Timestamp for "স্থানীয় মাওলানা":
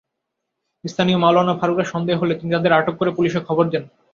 0.83-1.53